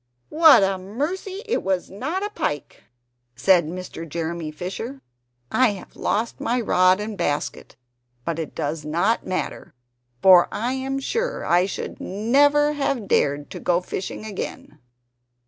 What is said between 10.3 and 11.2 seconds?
I am